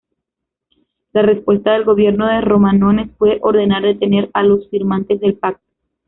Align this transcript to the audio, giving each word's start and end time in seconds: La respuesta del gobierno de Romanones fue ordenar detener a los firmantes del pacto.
La 1.13 1.21
respuesta 1.21 1.73
del 1.73 1.83
gobierno 1.85 2.25
de 2.25 2.41
Romanones 2.41 3.11
fue 3.19 3.37
ordenar 3.43 3.83
detener 3.83 4.31
a 4.33 4.41
los 4.41 4.67
firmantes 4.71 5.19
del 5.19 5.35
pacto. 5.37 5.61